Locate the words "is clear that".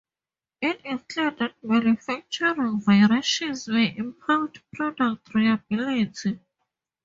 0.83-1.63